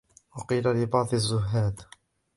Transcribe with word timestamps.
وَقِيلَ 0.37 0.63
لِبَعْضِ 0.67 1.13
الزُّهَّادِ 1.13 1.81